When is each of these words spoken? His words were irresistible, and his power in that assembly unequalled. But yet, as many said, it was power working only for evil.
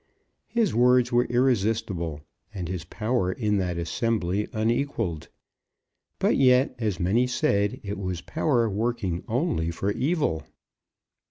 His 0.47 0.73
words 0.73 1.11
were 1.11 1.25
irresistible, 1.25 2.21
and 2.55 2.67
his 2.67 2.85
power 2.85 3.31
in 3.31 3.57
that 3.57 3.77
assembly 3.77 4.47
unequalled. 4.51 5.27
But 6.17 6.37
yet, 6.37 6.73
as 6.79 6.99
many 6.99 7.27
said, 7.27 7.79
it 7.83 7.99
was 7.99 8.21
power 8.21 8.67
working 8.67 9.23
only 9.27 9.69
for 9.69 9.91
evil. 9.91 10.41